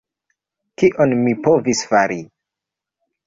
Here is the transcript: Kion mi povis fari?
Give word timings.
Kion 0.81 1.13
mi 1.27 1.35
povis 1.47 1.83
fari? 1.91 2.17